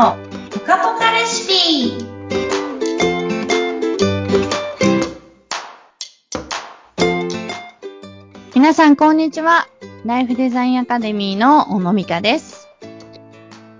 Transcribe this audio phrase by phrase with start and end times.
[0.00, 0.16] の
[0.50, 2.04] ぽかぽかレシピ
[8.54, 9.68] 皆さんこんにちは。
[10.06, 12.66] ライフデザインアカデミーの小野美香です。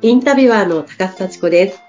[0.02, 1.80] インタビュアーの高須幸子です。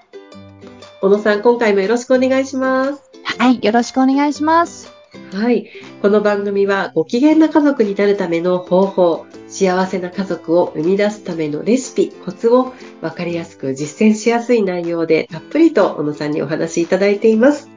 [1.02, 3.02] 小野さん、今回もよろしくお願いします。
[3.38, 4.90] はい、よろしくお願いします。
[5.34, 5.68] はい。
[6.00, 17.68] この番組はご機嫌な家族になるための方法、幸せな家族を生み出すためのレシピ、コツをわかりやすく実践しやすい内容でたっぷりと小野さんにお話しいただいています。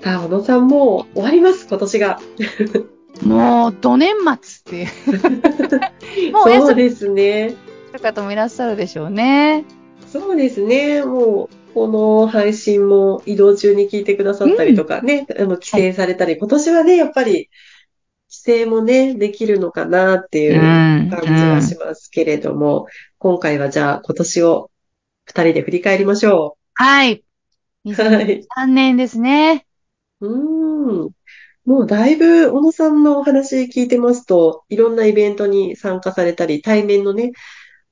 [0.00, 2.20] さあ、小野さんもう終わります、今年が。
[3.22, 6.32] もう、土年末っていう。
[6.32, 7.54] もうそうですね。
[7.92, 9.64] の方もいらっしゃるでしょうね。
[10.10, 11.02] そうですね。
[11.02, 17.50] もう、この配信も移動中に聞いてくださったりとかね、あの、帰省されたり、今年はね、やっぱり、
[18.48, 22.86] 帰省もね、できるのかなっていううん感じはしますけれども、
[23.18, 24.70] 今回はじゃあ今年を
[25.26, 27.22] 二人で振り返りましょはい。
[27.84, 27.92] う。
[27.92, 28.26] はい。
[28.26, 29.66] 2003年ですね。
[30.20, 31.10] うーん。
[31.64, 37.32] もうだいぶ、小野さんのお話聞いてますと、いろんなイベントに参加されたり、対面のね、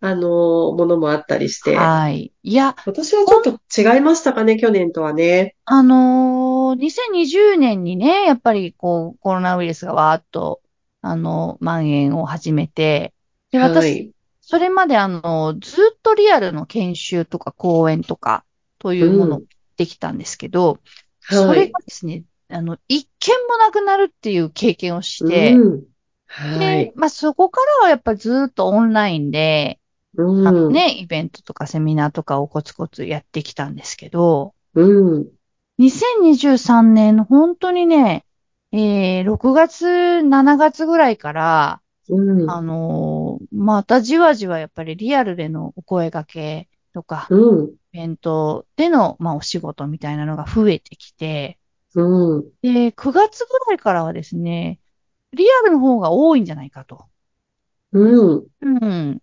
[0.00, 2.32] あの、ものもあったりして、はい。
[2.42, 3.50] いや、今年はちょっと
[3.94, 5.56] 違いましたかね、去年とはね。
[5.66, 10.62] あのー2020年にね、やっぱりこう、コロナウイルスがわーっと、
[11.02, 13.14] あの、蔓延を始めて、
[13.50, 14.12] で、は私、い。
[14.40, 18.44] それまであの、ずっとリアルの研修とか講演とか、
[18.78, 19.42] というものを
[19.76, 20.80] できたんですけど、
[21.28, 21.72] それはい。
[21.72, 25.86] がですね、あの、一件もなくなるっていう経験をして、うん。
[26.26, 29.80] はでい。、まあそこからはやっぱりずっとオンラインで、
[30.42, 30.70] あうん。
[30.70, 34.82] のね、イベントとかセミナーとかをコツコツやってきたんですけど、う
[35.20, 35.35] ん。
[35.78, 38.24] 2023年の本当にね、
[38.72, 42.50] えー、6月、7月ぐらいから、うん。
[42.50, 47.76] あのーまたじわじわやっぱりリアルでのお声掛けとか、うん。
[47.92, 51.58] イベントでの、まあ、お仕事みたいなのが増えてきて、
[51.94, 52.52] うん。
[52.62, 54.80] で、9月ぐらいからはですね、
[55.32, 57.06] リアルの方が多いんじゃないかと。
[57.92, 58.46] うん。
[58.60, 59.22] うん。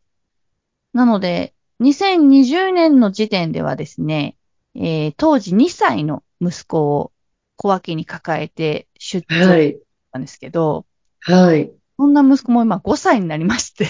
[0.94, 4.38] なので、2020年の時点ではですね、
[4.75, 7.12] えー当時2歳の息子を
[7.58, 9.78] 小脇に抱えて出張だっはい。
[10.12, 10.86] たんですけど、
[11.22, 11.72] はい。
[11.98, 13.88] そんな息子も今5歳になりまして、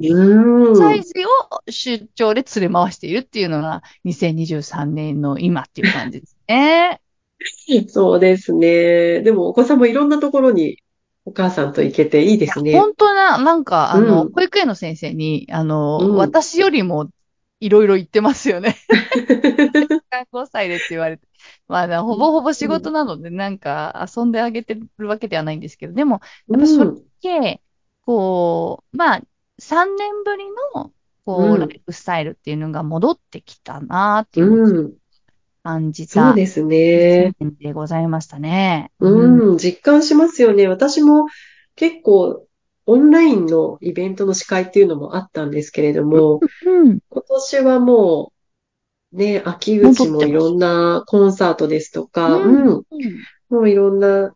[0.00, 0.76] うん。
[0.76, 1.12] サイズ
[1.50, 7.00] を出張で連れ回しているっていうのが2023年の今っていう感じですね。
[7.88, 9.20] そうですね。
[9.22, 10.78] でも、お子さんもいろんなところに
[11.24, 12.72] お母さんと行けていいですね。
[12.72, 17.08] 本当な、なんか、あの、うん保育園の先生に、あの、うん私よりも
[17.60, 18.76] いろいろ言ってますよね。
[20.32, 21.27] 5歳でって言われて。
[21.68, 27.04] まあ、ほぼほぼ仕事なので、なんか遊んであげてるわけではないんですけど、でも、やっぱそれうん。
[27.20, 27.60] で、
[28.02, 29.22] こう、まあ、
[29.58, 30.92] 3年ぶりの、
[31.26, 34.96] こう、うんライフスタイルっていうのが戻ってきたなっていう。
[35.62, 37.34] 感じたそうですね。
[37.38, 38.90] 1年でございましたね。
[39.00, 39.58] うん。
[39.58, 40.66] 実感しますよね。
[40.68, 41.26] 私も
[41.76, 42.46] 結構、
[42.86, 47.00] オンラインのイベントの司会っていうのもあったんですけれども、うん。
[47.10, 48.37] 今年はもう、
[49.12, 52.68] ね、秋口もいろんなコンサートですとか、ううんん。
[52.68, 52.82] うん。
[53.48, 54.34] もういろんな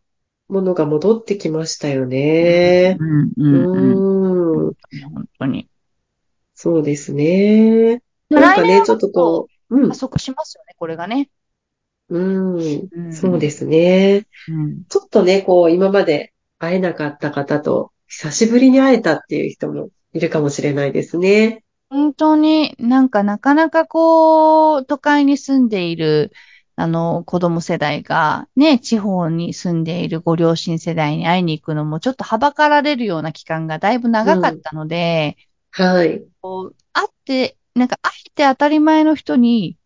[0.49, 2.97] ものが戻ってきましたよね。
[2.99, 3.33] うん。
[3.37, 3.55] うん。
[3.57, 4.67] うん。
[4.69, 4.75] うん。
[5.15, 5.69] 本当に。
[6.55, 8.03] そうですね。
[8.31, 11.31] なんかね、ちょっとこう、うん加、速しますよね、これがね。
[12.09, 12.57] うん、
[12.93, 14.27] うんそうですね。
[14.49, 14.85] うん。
[14.89, 21.65] ちょっとね、こう、今まで会えなかった方と、久しぶりに会えたっていう人もいるかもしれないですね。
[21.93, 26.33] 本当になんかなかなかこう、都会に住んでいる、
[26.75, 35.37] あの、子供世代が、ね、地方に住んでいるご両親世代に会いに行くのもちょっとはばかられるような期間がだいぶ長かったので、
[35.71, 36.25] はい。
[36.95, 39.77] 会って、なんか会えて当たり前の人に、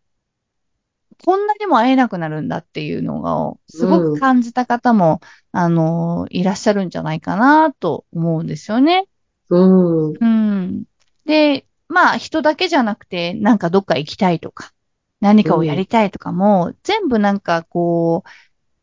[1.24, 5.20] こんなにも会えなくなるんだっていうのを、すごく感じた方も、
[5.52, 9.08] あの、いらっしゃるんじゃないかなと思うんですよね。
[9.48, 10.84] うん、うん。
[11.24, 14.72] で、まあ、人だけじゃなくて、なんかどっか行きたいとか、
[15.20, 18.30] 何かをやりたいとかも、全部なんかこう、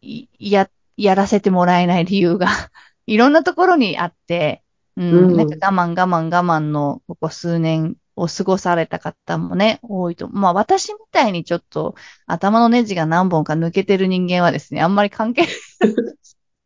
[0.02, 2.48] いや、やらせてもらえない理由が、
[3.06, 4.64] いろんなところにあって、
[4.96, 10.30] うん、うんなんか我慢我慢我慢のここ数年を過ごされた方もね、多いと。
[10.30, 11.96] まあ私みたいにちょっと
[12.28, 15.52] 頭のネジが何本か抜けてる人間はですね、あんまり関係ない。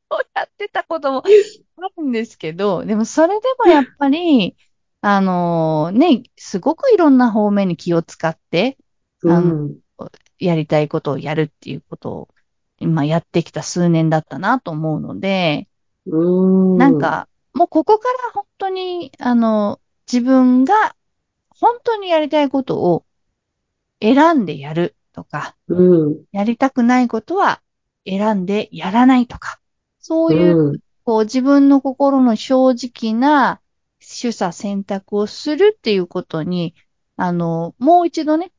[0.09, 1.29] そうやってたこともあ
[1.97, 4.55] るんですけど、でもそれでもやっぱり、
[5.09, 8.77] あのね、すごくいろんな方面に気を使って、
[9.23, 9.77] あのうん、
[10.37, 12.27] やりたいことをやるっていうことを、
[12.79, 15.69] 今やってきた数年だったなと思うので、
[16.07, 16.77] うん。
[16.77, 19.79] なんか、もうここから本当に、あの、
[20.11, 20.73] 自分が
[21.51, 23.05] 本当にやりたいことを
[24.01, 26.23] 選んでやるとか、うん。
[26.33, 27.61] やりたくないことは
[28.05, 29.61] 選んでやらないとか、
[29.99, 30.79] そういう、うん。
[31.05, 33.61] こう自分の心の正直な
[34.19, 36.75] 取捨選択をするっていうことに、
[37.15, 38.51] あの、もう一度ね、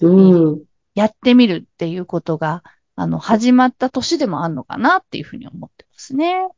[0.00, 0.64] うん。
[0.94, 2.62] やってみるっていうことが、
[2.96, 6.48] あの、始まった年でもあるのかなっていうふうに思ってますね。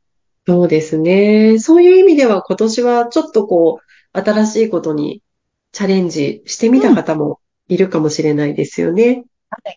[0.45, 1.59] そうですね。
[1.59, 5.21] そういう意味では今年はちょっとこう、新しいことに
[5.71, 9.25] チャレンジしてみた方もいるかもしれないですよね。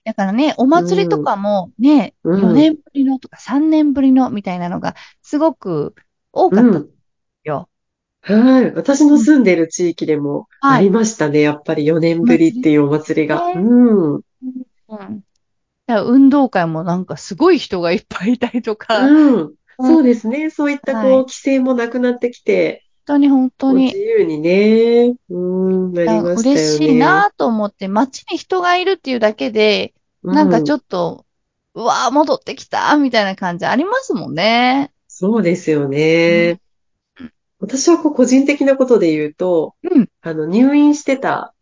[0.05, 5.95] だからね、お祭りとかもね、うん4年ぶりのとか3年ぶりのみたいなのがすごく
[6.33, 6.83] 多かった
[7.45, 7.69] よ。
[8.35, 8.75] はい。
[8.75, 11.41] 私の住んでる地域でもはいありましたね。
[11.41, 13.47] やっぱり4年ぶりっていうお祭りが。
[13.49, 14.15] ねうん。
[14.15, 14.23] うん。
[15.89, 19.53] 運動会もなんかすごい人がいっぱいいたりとか、本うん。
[19.81, 20.51] そうですね。
[20.51, 26.43] そういったこう、はい規制もなくなってきて、当に本当に自由にね、うん、なりましたよね。
[26.43, 29.95] 嬉しいなと思って、街に人がいるっていうだけで、
[30.25, 30.85] なんかちょっと。
[30.85, 31.27] っと、
[31.77, 34.91] うわー戻ってきたみたいな感じありますもんね。
[35.09, 36.59] そうですよね。
[37.59, 40.09] 私はこう個人的なことで言うと、うん。
[40.21, 41.55] あの、入院してた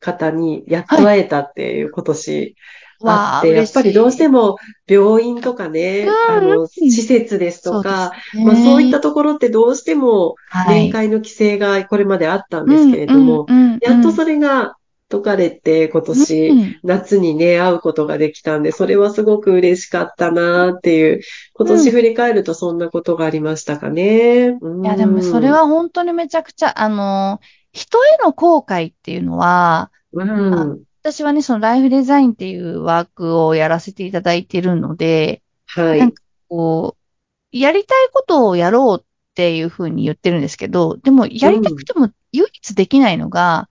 [0.00, 2.56] 方にやっと会えたっていう今年
[3.04, 4.56] あって、やっぱりどうしても、も
[4.86, 6.68] 病院とかね、うんあの、うん。
[6.68, 8.44] 施設ですとそうか、ね。
[8.44, 10.84] まあそういったところってどうしてもはい。
[10.84, 13.46] 面会の規制がこれまであったんですけれども、
[13.80, 14.76] やっとそれが
[15.10, 21.20] 解かれて今年、うん夏にね、会うことができたんで、それはすごく嬉しかったなっていう、
[21.54, 24.56] 今年振り返るとそんなことがありましたかね。
[24.60, 27.40] うんいや、でもそれ、は本当にめちゃくちゃ、あの、
[27.72, 30.82] 人への後悔っていうのは、うん。
[31.02, 35.98] 私はね、そのライフデザインっていうワークをやらせていただいているので、はい。
[35.98, 43.68] なんかこう、やりたいことをやろうっていうふうに言ってるんですけど、でもやりたくても唯一できないのが、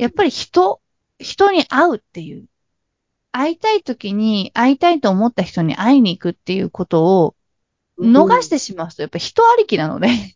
[0.00, 0.80] やっぱり人、
[1.18, 2.46] 人に会うっていう。
[3.32, 7.36] 会いたい時に会いたいと思った人に会いに行くっていうことを
[8.00, 10.30] 逃してしまうと、やっぱり人ありきなので、うん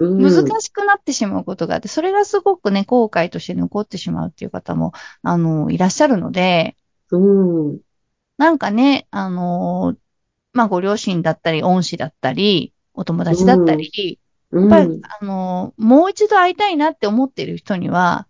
[0.00, 0.30] 難
[0.60, 4.92] しくなってしまうことがあって、それがすごくね、後悔として残ってしまうっていう方も、
[5.22, 6.76] あの、いらっしゃるので、
[7.10, 7.80] うん。
[8.36, 9.96] なんかね、あの、
[10.52, 14.20] まあ、ご両親だったり、恩師だったり、お友達だったり、
[14.52, 14.70] うん。
[14.70, 18.27] やっぱり、あの、もう一度会いたいなって思っている人には、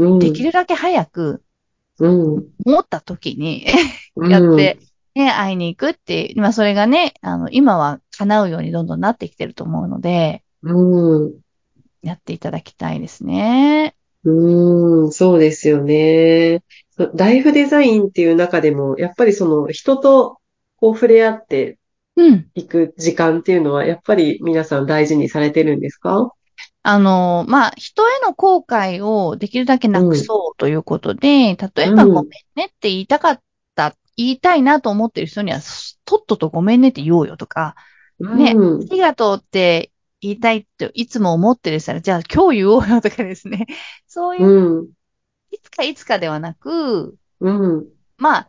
[0.00, 1.42] うん、できるだけ早く、
[1.98, 2.44] うん。
[2.64, 3.66] 思った時に
[4.16, 4.30] うん。
[4.30, 4.78] やって、
[5.14, 11.34] ね、会いに行くっていう、まあ、それがね、あの、今は叶うようにどんどんなってきてると思うので、うん。
[12.02, 13.94] やっていただきたいですね。
[14.24, 16.62] うん、そうですよね。
[16.96, 20.38] そライフデザインっていう中でも、やっぱりその人と
[20.76, 21.78] こう触れ合って
[22.16, 22.46] うん。
[22.54, 26.32] いく時間っていうのは、やっぱり皆さん大事にされてるんですか？
[26.82, 33.42] あの、まあ、人への後悔をできるだけなくそうということで、例えばうんごめんねって言いたかっ
[33.74, 35.60] た、言いたいなと思ってる人には、
[36.04, 37.74] とっととごめんねって言おうよとか、
[38.18, 43.66] ねうんありがとうって言いたいっていつも思ってる人は、じゃあ今日言おうよとかですね。
[44.06, 44.88] そういう、うん。
[45.50, 47.88] いつかいつかではなく、うん。
[48.18, 48.48] まあ、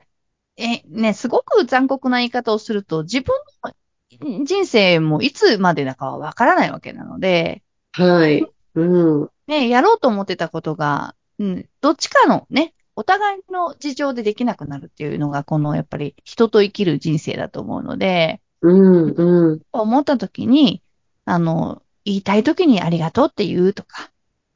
[0.58, 8.46] え、ね、すごく残酷な言い方をすると、自分の人生もいつまでだかはわからないわけなので、はい。
[8.76, 9.30] うん。
[9.48, 19.12] ね、やろうと思ってたことが、うん、どっちかのね、お互いの事情でできなくなるっていうのが、このやっぱり人と生きる人生だと思うので、うん。
[19.12, 19.62] うん。
[19.72, 20.82] 思った時に、
[21.26, 24.12] あの、言いたい時にありがとうって言うとか、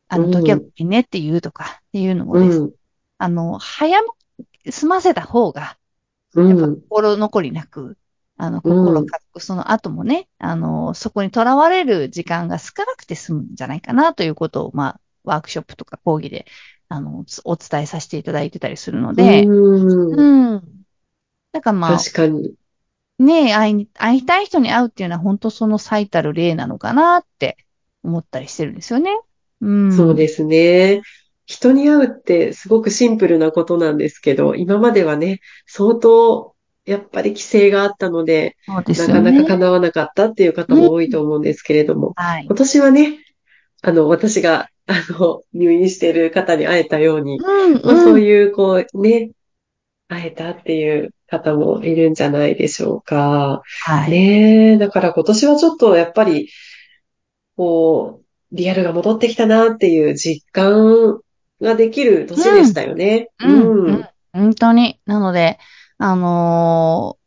[0.08, 2.74] あの時はごめんねって言うとかっていうのもです、うん。
[3.18, 4.00] あの、早
[4.70, 5.78] 済ませた方が、
[6.36, 6.82] うん。
[6.82, 7.98] 心残りなく、
[8.38, 16.46] あの、うん心かく、その後もね、あの、そこに囚われる時間が少なくて済むんじゃないかなということを、まあ、ワークショップとか講義で、
[16.90, 20.14] あの、つお伝えさせていただいてたりするので、うん。
[20.14, 20.86] うん。
[21.52, 22.56] だからまあ、確かに。
[23.18, 27.58] ね会いに、会いたい人に会うっていうのは本当その最たる例なのかなって
[28.04, 29.18] 思ったりしてるんですよね。
[29.62, 29.92] うん。
[29.92, 31.02] そうですね。
[31.46, 36.55] 人に会うってすごくシンプルなことなんですけど、今まではね、相当
[36.86, 39.22] やっぱり規制があったので、ですなか。
[39.22, 42.46] なか叶わなかったっていう方も多いと思うんですけれども、はい。
[42.46, 43.20] 今年はね、
[43.82, 48.24] あの、私が、あの、入院している方に会えたように、うん、まあ、そううん。
[48.24, 49.32] いう、こう、ね、
[50.08, 53.62] 会えたっていう方もいるんじゃないでしょうか。
[53.84, 54.12] はい。
[54.12, 56.50] ねえ、だから今年はちょっとやっぱり、
[57.58, 61.20] こう、リアルが戻ってきたなっていう実感
[61.62, 63.30] ができる年でしたよね。
[63.40, 64.10] うん、ううんん。
[64.34, 65.00] 本当に。
[65.06, 65.58] なので、
[65.98, 67.26] あのー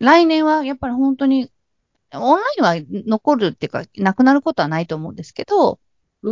[0.00, 1.50] 来年はやっぱり本当に、
[2.14, 5.80] オンラインは残るっていうか、なくなることはないと思うんですけど、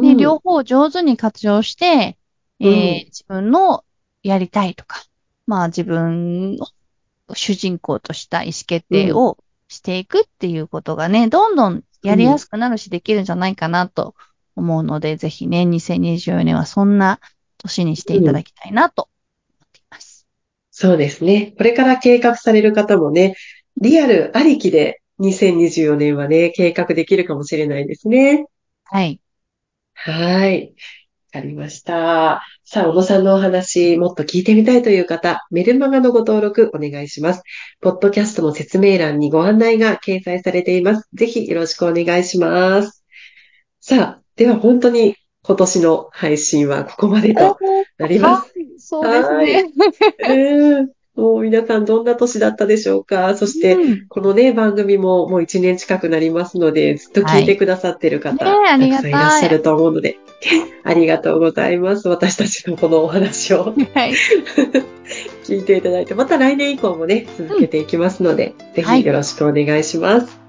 [0.00, 2.18] ね、うん両方上手に活用して、
[2.60, 3.84] えーうん自分の
[4.22, 5.02] やりたいとか、
[5.46, 6.56] まあ自分
[7.28, 9.38] を主人公とした意思決定を
[9.68, 14.14] していくっていうことがね、どんどんやりやすくなるし、できるんじゃないかなと
[14.56, 17.20] 思うので、ぜひね、2024年はそんな
[17.58, 19.08] 年にしていただきたいなと。
[20.76, 21.54] そうですね。
[21.56, 23.36] これから計画される方もね、
[23.80, 28.46] リアルありきで2024年はね、計画できるかもしれないですね。
[28.82, 29.20] はい。
[29.94, 30.74] はい。
[31.32, 32.42] わかりました。
[32.64, 37.42] さあ、小野さんのお話、もっと聞いてみたいという方、メルマガのご登録お願いします。
[37.80, 41.08] ポッドキャストの説明欄にご案内が掲載されています。
[41.14, 43.04] ぜひよろしくお願いします。
[43.78, 47.58] さあ、では本当に今年の配信はここまでと
[47.98, 48.52] なります。
[48.92, 50.76] はいそうですね。
[50.78, 53.36] うんもう皆さんどんな年だったでしょうか？
[53.36, 60.18] そして、うんこのね、番組ももう1年近くなりますので、ずっと聞いてくださってる方、はいねたくさんいらっしゃると思うので、
[60.82, 62.08] ありがとうございます。
[62.08, 64.12] 私たちのこのお話をはい。
[65.44, 70.26] 聞いていただいて、また来年以降もね、続けていきますので、ぜはいひよろしくお願いします。
[70.26, 70.43] はい。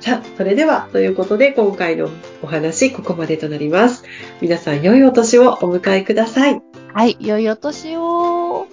[0.00, 2.08] さあ、それでは、ということで、今回の
[2.42, 4.04] お話、ここまでとなります。
[4.40, 6.62] 皆さん、良いお年をお迎えください。
[6.94, 7.16] はい。
[7.20, 8.66] 良いお年を。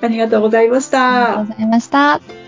[0.00, 1.46] ありがとうございましありがたとう。
[1.46, 2.45] ございました。